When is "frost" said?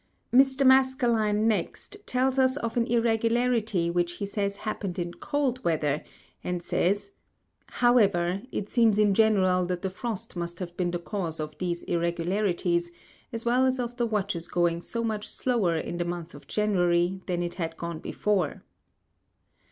9.91-10.35